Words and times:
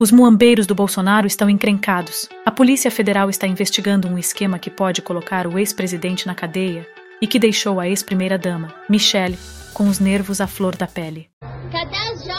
Os 0.00 0.12
muambeiros 0.12 0.64
do 0.64 0.76
Bolsonaro 0.76 1.26
estão 1.26 1.50
encrencados. 1.50 2.28
A 2.46 2.52
Polícia 2.52 2.88
Federal 2.88 3.28
está 3.28 3.48
investigando 3.48 4.06
um 4.06 4.16
esquema 4.16 4.56
que 4.56 4.70
pode 4.70 5.02
colocar 5.02 5.44
o 5.44 5.58
ex-presidente 5.58 6.24
na 6.24 6.36
cadeia 6.36 6.86
e 7.20 7.26
que 7.26 7.36
deixou 7.36 7.80
a 7.80 7.88
ex-primeira-dama, 7.88 8.72
Michele, 8.88 9.36
com 9.74 9.88
os 9.88 9.98
nervos 9.98 10.40
à 10.40 10.46
flor 10.46 10.76
da 10.76 10.86
pele. 10.86 11.26
Cadê 11.72 11.96
as 11.96 12.22
joias? 12.22 12.38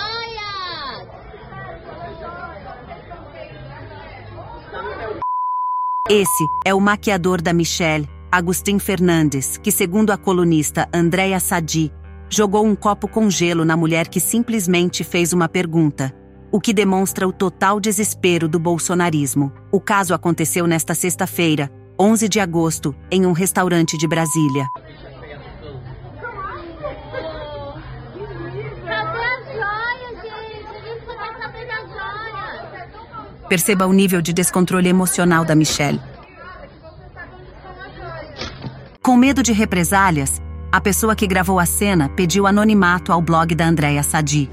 Esse 6.10 6.48
é 6.66 6.74
o 6.74 6.80
maquiador 6.80 7.42
da 7.42 7.52
Michelle, 7.52 8.08
Agustin 8.32 8.80
Fernandes, 8.80 9.58
que, 9.58 9.70
segundo 9.70 10.12
a 10.12 10.18
colunista 10.18 10.88
Andréa 10.94 11.42
Sadi, 11.42 11.92
jogou 12.30 12.66
um 12.66 12.74
copo 12.74 13.06
com 13.06 13.30
gelo 13.30 13.66
na 13.66 13.76
mulher 13.76 14.08
que 14.08 14.22
simplesmente 14.22 15.04
fez 15.04 15.34
uma 15.34 15.50
pergunta 15.50 16.18
o 16.52 16.60
que 16.60 16.74
demonstra 16.74 17.28
o 17.28 17.32
total 17.32 17.80
desespero 17.80 18.48
do 18.48 18.60
bolsonarismo. 18.60 19.52
O 19.72 19.80
caso 19.80 20.14
aconteceu 20.14 20.66
nesta 20.66 20.94
sexta-feira, 20.96 21.72
11 22.00 22.30
de 22.30 22.40
agosto, 22.40 22.96
em 23.12 23.26
um 23.26 23.32
restaurante 23.32 23.98
de 23.98 24.08
Brasília. 24.08 24.68
Perceba 33.48 33.88
o 33.88 33.94
nível 33.94 34.22
de 34.22 34.32
descontrole 34.32 34.88
emocional 34.88 35.44
da 35.44 35.56
Michelle. 35.56 36.00
Com 39.02 39.18
medo 39.18 39.42
de 39.42 39.52
represálias, 39.52 40.40
a 40.72 40.80
pessoa 40.80 41.16
que 41.16 41.26
gravou 41.26 41.60
a 41.60 41.66
cena 41.66 42.10
pediu 42.10 42.46
anonimato 42.46 43.12
ao 43.12 43.20
blog 43.20 43.56
da 43.56 43.66
Andréa 43.66 44.04
Sadi. 44.04 44.48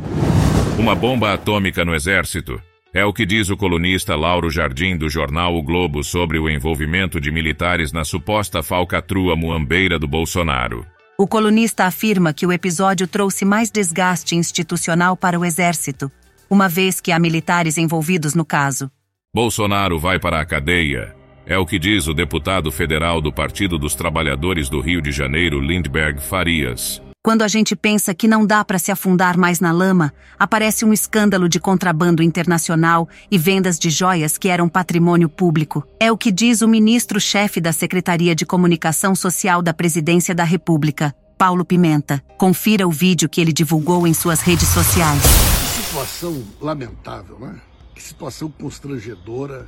Uma 0.79 0.95
bomba 0.95 1.33
atômica 1.33 1.87
no 1.87 1.95
exército. 1.95 2.61
É 2.93 3.03
o 3.03 3.13
que 3.13 3.25
diz 3.25 3.49
o 3.49 3.57
colunista 3.57 4.15
Lauro 4.15 4.51
Jardim 4.51 4.95
do 4.95 5.09
jornal 5.09 5.57
O 5.57 5.63
Globo 5.63 6.05
sobre 6.05 6.39
o 6.39 6.51
envolvimento 6.51 7.19
de 7.19 7.31
militares 7.31 7.93
na 7.93 8.05
suposta 8.05 8.63
falcatrua 8.63 9.35
muambeira 9.35 9.99
do 9.99 10.07
Bolsonaro. 10.07 10.87
O 11.19 11.27
colunista 11.27 11.85
afirma 11.85 12.35
que 12.35 12.47
o 12.47 12.53
episódio 12.53 13.07
trouxe 13.09 13.43
mais 13.43 13.71
desgaste 13.71 14.37
institucional 14.37 15.17
para 15.17 15.41
o 15.41 15.47
exército, 15.47 16.13
uma 16.49 16.69
vez 16.69 17.01
que 17.01 17.11
há 17.11 17.19
militares 17.19 17.79
envolvidos 17.79 18.35
no 18.35 18.45
caso. 18.45 18.91
Bolsonaro 19.35 19.99
vai 19.99 20.19
para 20.19 20.41
a 20.41 20.45
cadeia. 20.45 21.17
É 21.47 21.57
o 21.57 21.65
que 21.65 21.79
diz 21.79 22.07
o 22.07 22.13
deputado 22.13 22.71
federal 22.71 23.23
do 23.23 23.33
Partido 23.33 23.79
dos 23.79 23.95
Trabalhadores 23.95 24.69
do 24.69 24.81
Rio 24.81 25.01
de 25.01 25.11
Janeiro, 25.11 25.59
Lindbergh 25.59 26.21
Farias. 26.21 27.01
Quando 27.27 27.43
a 27.43 27.49
gente 27.49 27.75
pensa 27.75 28.15
que 28.15 28.29
não 28.29 28.47
dá 28.47 28.65
para 28.65 28.79
se 28.79 28.93
afundar 28.93 29.37
mais 29.37 29.59
na 29.59 29.73
lama, 29.73 30.13
aparece 30.39 30.85
um 30.85 30.93
escândalo 30.93 31.49
de 31.49 31.59
contrabando 31.59 32.23
internacional 32.23 33.09
e 33.29 33.37
vendas 33.37 33.81
de 33.81 33.91
joias 33.91 34.39
que 34.39 34.49
eram 34.49 34.69
patrimônio 34.69 35.29
público. 35.29 35.85
É 35.99 36.13
o 36.13 36.17
que 36.17 36.31
diz 36.31 36.63
o 36.63 36.69
ministro-chefe 36.69 37.61
da 37.61 37.73
Secretaria 37.73 38.33
de 38.33 38.47
Comunicação 38.47 39.13
Social 39.13 39.61
da 39.61 39.75
Presidência 39.75 40.37
da 40.37 40.45
República, 40.45 41.13
Paulo 41.37 41.65
Pimenta. 41.65 42.23
Confira 42.39 42.87
o 42.87 42.93
vídeo 42.93 43.29
que 43.29 43.41
ele 43.41 43.53
divulgou 43.53 44.07
em 44.07 44.15
suas 44.15 44.41
redes 44.41 44.69
sociais. 44.69 45.21
Que 45.21 45.83
situação 45.83 46.45
lamentável, 46.61 47.41
né? 47.41 47.57
Que 47.93 48.05
situação 48.05 48.49
constrangedora. 48.49 49.67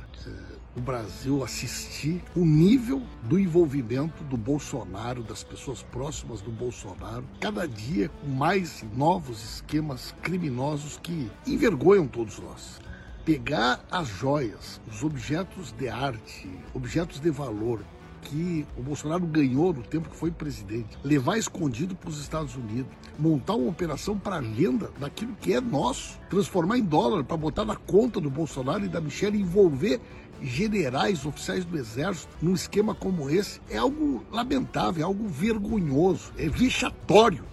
O 0.75 0.79
Brasil 0.79 1.43
assistir 1.43 2.23
o 2.35 2.45
nível 2.45 3.01
do 3.23 3.39
envolvimento 3.39 4.23
do 4.25 4.37
Bolsonaro, 4.37 5.23
das 5.23 5.43
pessoas 5.43 5.81
próximas 5.81 6.41
do 6.41 6.51
Bolsonaro, 6.51 7.25
cada 7.39 7.67
dia 7.67 8.07
com 8.07 8.27
mais 8.27 8.85
novos 8.95 9.43
esquemas 9.55 10.13
criminosos 10.21 10.99
que 11.01 11.29
envergonham 11.47 12.07
todos 12.07 12.37
nós. 12.39 12.79
Pegar 13.25 13.83
as 13.89 14.07
joias, 14.07 14.79
os 14.87 15.03
objetos 15.03 15.71
de 15.71 15.89
arte, 15.89 16.49
objetos 16.73 17.19
de 17.19 17.31
valor 17.31 17.83
que 18.21 18.65
o 18.77 18.81
Bolsonaro 18.81 19.25
ganhou 19.25 19.73
no 19.73 19.81
tempo 19.81 20.09
que 20.09 20.15
foi 20.15 20.31
presidente, 20.31 20.97
levar 21.03 21.37
escondido 21.37 21.95
para 21.95 22.09
os 22.09 22.19
Estados 22.19 22.55
Unidos, 22.55 22.91
montar 23.17 23.55
uma 23.55 23.69
operação 23.69 24.17
para 24.17 24.39
venda 24.39 24.91
daquilo 24.99 25.35
que 25.41 25.53
é 25.53 25.61
nosso, 25.61 26.19
transformar 26.29 26.77
em 26.77 26.83
dólar 26.83 27.23
para 27.23 27.37
botar 27.37 27.65
na 27.65 27.75
conta 27.75 28.19
do 28.19 28.29
Bolsonaro 28.29 28.85
e 28.85 28.89
da 28.89 29.01
Michelle 29.01 29.39
envolver 29.39 29.99
generais, 30.41 31.25
oficiais 31.25 31.65
do 31.65 31.77
exército 31.77 32.33
num 32.41 32.53
esquema 32.53 32.95
como 32.95 33.29
esse 33.29 33.59
é 33.69 33.77
algo 33.77 34.23
lamentável, 34.31 35.01
é 35.01 35.05
algo 35.05 35.27
vergonhoso, 35.27 36.31
é 36.37 36.47
vexatório. 36.47 37.43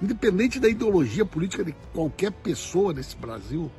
Independente 0.00 0.60
da 0.60 0.68
ideologia 0.68 1.24
política 1.24 1.64
de 1.64 1.74
qualquer 1.92 2.30
pessoa 2.30 2.92
nesse 2.92 3.16
Brasil, 3.16 3.70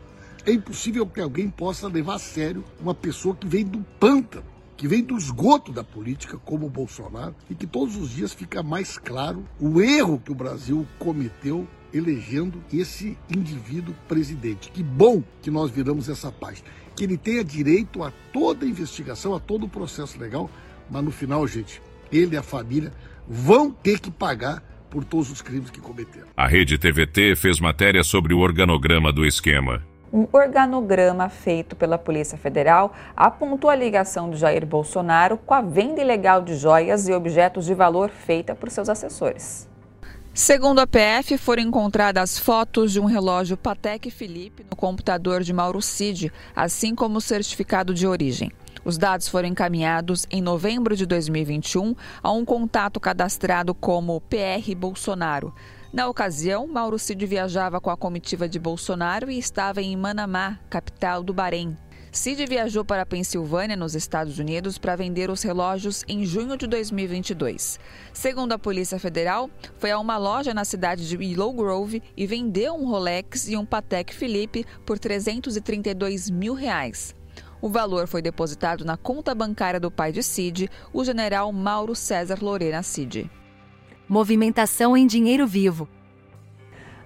é 0.46 0.52
impossível 0.52 1.08
que 1.08 1.22
alguém 1.22 1.50
possa 1.50 1.88
levar 1.88 2.16
a 2.16 2.20
sério 2.20 2.64
uma 2.80 2.94
pessoa 2.94 3.36
que 3.36 3.48
vem 3.48 3.66
do 3.66 3.80
pântano, 4.00 4.46
que 4.80 4.88
vem 4.88 5.04
do 5.04 5.18
esgoto 5.18 5.74
da 5.74 5.84
política, 5.84 6.38
como 6.38 6.66
o 6.66 6.70
Bolsonaro, 6.70 7.36
e 7.50 7.54
que 7.54 7.68
todos 7.68 7.98
os 7.98 8.12
dias 8.12 8.34
fica 8.34 8.64
mais 8.64 8.98
claro 8.98 9.44
o 9.60 9.82
erro 9.82 10.22
que 10.24 10.32
o 10.32 10.36
Brasil 10.36 10.88
cometeu 10.98 11.68
elegendo 11.94 12.64
esse 12.72 13.18
indivíduo 13.30 13.94
presidente. 14.08 14.72
Que 14.72 14.82
bom 14.82 15.22
que 15.42 15.52
nós 15.52 15.70
viramos 15.70 16.08
essa 16.08 16.32
página. 16.32 16.66
Que 16.96 17.04
ele 17.04 17.18
tenha 17.18 17.44
direito 17.44 18.02
a 18.02 18.14
toda 18.32 18.66
a 18.66 18.70
investigação, 18.70 19.36
a 19.36 19.40
todo 19.40 19.66
o 19.66 19.70
processo 19.70 20.18
legal, 20.18 20.50
mas 20.90 21.04
no 21.04 21.12
final, 21.12 21.46
gente, 21.46 21.82
ele 22.10 22.36
e 22.36 22.38
a 22.38 22.44
família 22.44 22.94
vão 23.28 23.72
ter 23.72 24.00
que 24.00 24.10
pagar 24.10 24.64
por 24.90 25.04
todos 25.04 25.30
os 25.30 25.42
crimes 25.42 25.70
que 25.70 25.82
cometeram. 25.82 26.28
A 26.38 26.48
rede 26.48 26.78
TVT 26.78 27.36
fez 27.36 27.60
matéria 27.60 28.02
sobre 28.02 28.34
o 28.34 28.40
organograma 28.40 29.12
do 29.12 29.26
esquema. 29.26 29.84
Um 30.12 30.28
organograma 30.34 31.30
feito 31.30 31.76
pela 31.76 31.98
Polícia 31.98 32.36
Federal 32.36 32.94
apontou 33.16 33.70
a 33.70 33.76
ligação 33.76 34.32
de 34.32 34.38
Jair 34.38 34.66
Bolsonaro 34.66 35.38
com 35.38 35.54
a 35.54 35.62
venda 35.62 36.02
ilegal 36.02 36.42
de 36.42 36.56
joias 36.56 37.08
e 37.08 37.14
objetos 37.14 37.66
de 37.66 37.76
valor 37.76 38.10
feita 38.10 38.56
por 38.56 38.72
seus 38.72 38.90
assessores. 38.90 39.70
Segundo 40.34 40.80
a 40.80 40.88
PF, 40.88 41.38
foram 41.38 41.62
encontradas 41.62 42.40
fotos 42.40 42.92
de 42.92 43.00
um 43.00 43.06
relógio 43.06 43.56
Patek 43.56 44.10
Philippe 44.10 44.66
no 44.68 44.76
computador 44.76 45.44
de 45.44 45.54
Mauro 45.54 45.82
Cid, 45.82 46.32
assim 46.56 46.96
como 46.96 47.18
o 47.18 47.22
certificado 47.22 47.94
de 47.94 48.08
origem. 48.08 48.52
Os 48.84 48.98
dados 48.98 49.28
foram 49.28 49.50
encaminhados 49.50 50.26
em 50.32 50.42
novembro 50.42 50.96
de 50.96 51.06
2021 51.06 51.94
a 52.24 52.32
um 52.32 52.44
contato 52.44 53.00
cadastrado 53.00 53.76
como 53.76 54.22
PR 54.22 54.74
Bolsonaro. 54.76 55.54
Na 55.92 56.08
ocasião, 56.08 56.68
Mauro 56.68 57.00
Cid 57.00 57.26
viajava 57.26 57.82
com 57.82 57.90
a 57.90 57.98
comitiva 57.98 58.48
de 58.48 58.60
Bolsonaro 58.60 59.32
e 59.32 59.40
estava 59.40 59.82
em 59.82 59.98
Manamá, 59.98 60.60
capital 60.70 61.24
do 61.24 61.34
Bahrein. 61.34 61.76
Cid 62.12 62.46
viajou 62.46 62.86
para 62.86 63.02
a 63.02 63.06
Pensilvânia, 63.08 63.76
nos 63.76 63.96
Estados 63.96 64.38
Unidos, 64.38 64.78
para 64.78 64.96
vender 64.96 65.32
os 65.32 65.42
relógios 65.42 66.04
em 66.08 66.24
junho 66.26 66.56
de 66.58 66.68
2022. 66.68 67.80
Segundo 68.14 68.54
a 68.54 68.60
Polícia 68.60 69.00
Federal, 69.00 69.50
foi 69.80 69.90
a 69.90 69.98
uma 69.98 70.18
loja 70.18 70.54
na 70.54 70.64
cidade 70.64 71.08
de 71.08 71.18
Willow 71.18 71.52
Grove 71.54 72.04
e 72.16 72.28
vendeu 72.28 72.76
um 72.76 72.88
Rolex 72.88 73.48
e 73.48 73.58
um 73.58 73.66
Patek 73.66 74.14
Philippe 74.14 74.66
por 74.86 75.00
332 75.00 76.30
mil 76.30 76.54
reais. 76.54 77.16
O 77.60 77.68
valor 77.68 78.08
foi 78.08 78.22
depositado 78.22 78.86
na 78.86 78.96
conta 78.96 79.34
bancária 79.34 79.80
do 79.80 79.90
pai 79.90 80.12
de 80.12 80.22
Cid, 80.22 80.70
o 80.94 81.04
general 81.04 81.52
Mauro 81.52 81.96
César 81.96 82.38
Lorena 82.42 82.84
Cid. 82.84 83.30
Movimentação 84.10 84.98
em 84.98 85.06
dinheiro 85.06 85.46
vivo. 85.46 85.88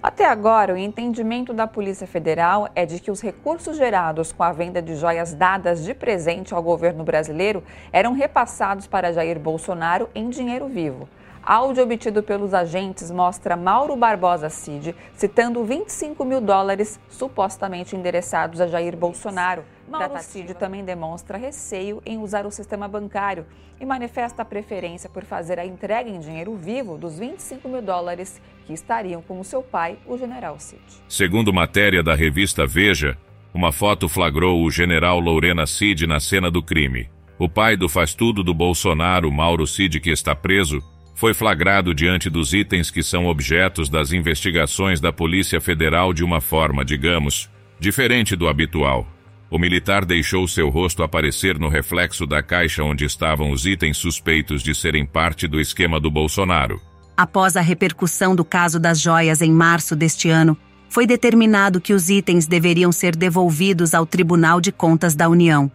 Até 0.02 0.24
agora, 0.24 0.72
o 0.72 0.76
entendimento 0.78 1.52
da 1.52 1.66
Polícia 1.66 2.06
Federal 2.06 2.70
é 2.74 2.86
de 2.86 2.98
que 2.98 3.10
os 3.10 3.20
recursos 3.20 3.76
gerados 3.76 4.32
com 4.32 4.42
a 4.42 4.52
venda 4.52 4.80
de 4.80 4.96
joias 4.96 5.34
dadas 5.34 5.84
de 5.84 5.92
presente 5.92 6.54
ao 6.54 6.62
governo 6.62 7.04
brasileiro 7.04 7.62
eram 7.92 8.14
repassados 8.14 8.86
para 8.86 9.12
Jair 9.12 9.38
Bolsonaro 9.38 10.08
em 10.14 10.30
dinheiro 10.30 10.66
vivo. 10.66 11.06
Áudio 11.42 11.84
obtido 11.84 12.22
pelos 12.22 12.54
agentes 12.54 13.10
mostra 13.10 13.54
Mauro 13.54 13.94
Barbosa 13.96 14.48
Cid 14.48 14.96
citando 15.14 15.62
25 15.62 16.24
mil 16.24 16.40
dólares 16.40 16.98
supostamente 17.10 17.94
endereçados 17.94 18.62
a 18.62 18.66
Jair 18.66 18.96
Bolsonaro. 18.96 19.62
Mauro 19.88 20.18
Cid 20.20 20.54
também 20.54 20.84
demonstra 20.84 21.36
receio 21.36 22.02
em 22.06 22.18
usar 22.18 22.46
o 22.46 22.50
sistema 22.50 22.88
bancário 22.88 23.46
e 23.80 23.84
manifesta 23.84 24.42
a 24.42 24.44
preferência 24.44 25.10
por 25.10 25.24
fazer 25.24 25.58
a 25.58 25.66
entrega 25.66 26.08
em 26.08 26.18
dinheiro 26.18 26.56
vivo 26.56 26.96
dos 26.96 27.18
25 27.18 27.68
mil 27.68 27.82
dólares 27.82 28.40
que 28.66 28.72
estariam 28.72 29.20
com 29.20 29.38
o 29.40 29.44
seu 29.44 29.62
pai, 29.62 29.98
o 30.06 30.16
general 30.16 30.58
Cid. 30.58 30.82
Segundo 31.08 31.52
matéria 31.52 32.02
da 32.02 32.14
revista 32.14 32.66
Veja, 32.66 33.16
uma 33.52 33.72
foto 33.72 34.08
flagrou 34.08 34.64
o 34.64 34.70
general 34.70 35.20
Lorena 35.20 35.66
Cid 35.66 36.06
na 36.06 36.18
cena 36.18 36.50
do 36.50 36.62
crime. 36.62 37.08
O 37.38 37.48
pai 37.48 37.76
do 37.76 37.88
faz-tudo 37.88 38.42
do 38.42 38.54
Bolsonaro, 38.54 39.30
Mauro 39.30 39.66
Cid, 39.66 40.00
que 40.00 40.10
está 40.10 40.34
preso, 40.34 40.82
foi 41.14 41.32
flagrado 41.32 41.94
diante 41.94 42.28
dos 42.28 42.52
itens 42.52 42.90
que 42.90 43.02
são 43.02 43.26
objetos 43.26 43.88
das 43.88 44.12
investigações 44.12 45.00
da 45.00 45.12
Polícia 45.12 45.60
Federal 45.60 46.12
de 46.12 46.24
uma 46.24 46.40
forma, 46.40 46.84
digamos, 46.84 47.48
diferente 47.78 48.34
do 48.34 48.48
habitual. 48.48 49.06
O 49.54 49.58
militar 49.58 50.04
deixou 50.04 50.48
seu 50.48 50.68
rosto 50.68 51.04
aparecer 51.04 51.60
no 51.60 51.68
reflexo 51.68 52.26
da 52.26 52.42
caixa 52.42 52.82
onde 52.82 53.04
estavam 53.04 53.52
os 53.52 53.64
itens 53.64 53.96
suspeitos 53.96 54.64
de 54.64 54.74
serem 54.74 55.06
parte 55.06 55.46
do 55.46 55.60
esquema 55.60 56.00
do 56.00 56.10
Bolsonaro. 56.10 56.82
Após 57.16 57.56
a 57.56 57.60
repercussão 57.60 58.34
do 58.34 58.44
caso 58.44 58.80
das 58.80 59.00
joias 59.00 59.40
em 59.40 59.52
março 59.52 59.94
deste 59.94 60.28
ano, 60.28 60.58
foi 60.88 61.06
determinado 61.06 61.80
que 61.80 61.92
os 61.92 62.10
itens 62.10 62.48
deveriam 62.48 62.90
ser 62.90 63.14
devolvidos 63.14 63.94
ao 63.94 64.04
Tribunal 64.04 64.60
de 64.60 64.72
Contas 64.72 65.14
da 65.14 65.28
União. 65.28 65.70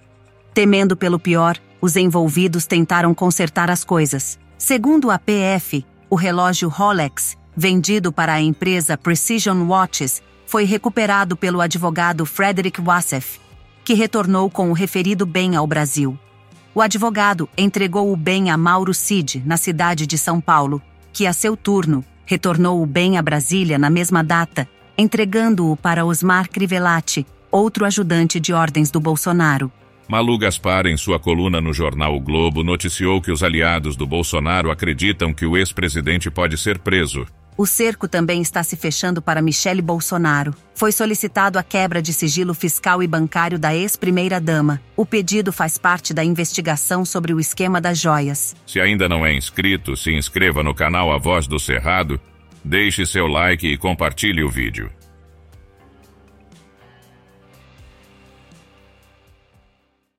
Temendo 0.54 0.98
pelo 0.98 1.18
pior, 1.18 1.56
os 1.80 1.96
envolvidos 1.96 2.66
tentaram 2.66 3.14
consertar 3.14 3.72
as 3.72 3.86
coisas. 3.86 4.38
Segundo 4.58 5.10
a 5.10 5.18
PF, 5.18 5.86
o 6.10 6.18
relógio 6.18 6.68
Rolex, 6.68 7.38
vendido 7.56 8.12
para 8.12 8.34
a 8.34 8.42
empresa 8.42 8.98
Precision 8.98 9.66
Watches, 9.70 10.22
foi 10.46 10.66
recuperado 10.66 11.38
pelo 11.38 11.62
advogado 11.62 12.26
Frederick 12.26 12.82
Wassef, 12.82 13.40
que 13.90 13.96
retornou 13.96 14.52
com 14.52 14.70
o 14.70 14.74
referido 14.74 15.26
bem 15.26 15.56
ao 15.56 15.66
Brasil. 15.66 16.16
O 16.76 16.80
advogado 16.80 17.50
entregou 17.58 18.14
o 18.14 18.16
bem 18.16 18.52
a 18.52 18.56
Mauro 18.56 18.94
Cid, 18.94 19.42
na 19.44 19.58
cidade 19.58 20.06
de 20.06 20.16
São 20.16 20.40
Paulo, 20.40 20.80
que, 21.12 21.26
a 21.26 21.34
seu 21.34 21.58
turno, 21.58 22.06
retornou 22.24 22.84
o 22.84 22.86
bem 22.86 23.18
a 23.18 23.22
Brasília 23.24 23.80
na 23.80 23.90
mesma 23.90 24.24
data 24.24 24.70
entregando-o 24.96 25.76
para 25.76 26.06
Osmar 26.06 26.48
Crivellati, 26.52 27.26
outro 27.50 27.84
ajudante 27.84 28.40
de 28.40 28.54
ordens 28.54 28.92
do 28.92 29.00
Bolsonaro. 29.00 29.72
Malu 30.08 30.38
Gaspar, 30.38 30.86
em 30.86 30.96
sua 30.96 31.20
coluna 31.20 31.60
no 31.60 31.74
jornal 31.74 32.16
o 32.16 32.20
Globo, 32.20 32.64
noticiou 32.64 33.20
que 33.20 33.32
os 33.32 33.42
aliados 33.42 33.96
do 33.96 34.06
Bolsonaro 34.06 34.70
acreditam 34.70 35.34
que 35.34 35.48
o 35.48 35.58
ex-presidente 35.58 36.30
pode 36.30 36.60
ser 36.60 36.78
preso. 36.78 37.26
O 37.60 37.66
cerco 37.66 38.08
também 38.08 38.42
está 38.42 38.64
se 38.64 38.78
fechando 38.78 39.22
para 39.22 39.42
Michele 39.42 39.82
Bolsonaro. 39.82 40.56
Foi 40.74 40.94
solicitado 40.94 41.60
a 41.60 41.64
quebra 41.64 42.02
de 42.02 42.14
sigilo 42.14 42.54
fiscal 42.54 43.04
e 43.04 43.08
bancário 43.08 43.60
da 43.60 43.76
ex-primeira-dama. 43.76 44.80
O 44.96 45.06
pedido 45.06 45.52
faz 45.52 45.78
parte 45.78 46.14
da 46.14 46.24
investigação 46.24 47.04
sobre 47.04 47.34
o 47.34 47.40
esquema 47.40 47.82
das 47.82 48.00
joias. 48.00 48.56
Se 48.66 48.80
ainda 48.80 49.10
não 49.10 49.26
é 49.26 49.34
inscrito, 49.36 49.98
se 49.98 50.10
inscreva 50.10 50.64
no 50.64 50.74
canal 50.74 51.12
A 51.12 51.18
Voz 51.18 51.48
do 51.48 51.60
Cerrado 51.60 52.18
Deixe 52.64 53.06
seu 53.06 53.26
like 53.28 53.68
e 53.68 53.78
compartilhe 53.78 54.44
o 54.44 54.50
vídeo. 54.50 54.92